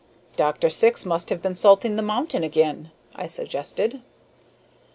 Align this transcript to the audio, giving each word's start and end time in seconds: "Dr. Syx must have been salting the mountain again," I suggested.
"Dr. 0.35 0.71
Syx 0.71 1.05
must 1.05 1.29
have 1.29 1.43
been 1.43 1.53
salting 1.53 1.95
the 1.95 2.01
mountain 2.01 2.43
again," 2.43 2.89
I 3.15 3.27
suggested. 3.27 4.01